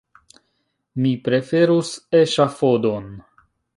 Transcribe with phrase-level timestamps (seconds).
[1.03, 1.91] Mi preferus
[2.21, 3.07] eŝafodon!